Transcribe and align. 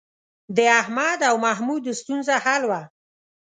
د 0.55 0.59
احمد 0.81 1.19
او 1.29 1.35
محمود 1.45 1.83
ستونزه 1.99 2.35
حل 2.45 2.63
وه. 2.69 2.81